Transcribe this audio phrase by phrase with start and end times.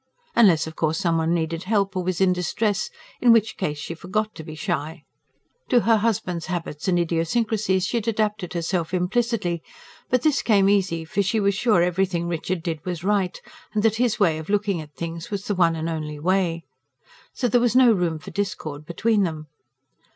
[0.35, 2.89] Unless, of course, some one needed help or was in distress,
[3.21, 5.03] in which case she forgot to be shy.
[5.69, 9.61] To her husband's habits and idiosyncrasies she had adapted herself implicitly
[10.09, 13.39] but this came easy; for she was sure everything Richard did was right,
[13.75, 16.63] and that his way of looking at things was the one and only way.
[17.35, 19.49] So there was no room for discord between them.